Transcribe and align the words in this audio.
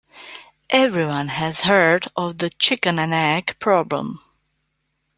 Everyone 0.71 1.27
has 1.27 1.61
heard 1.61 2.07
of 2.15 2.39
the 2.39 2.49
chicken 2.49 2.97
and 2.97 3.13
egg 3.13 3.55
problem. 3.59 4.19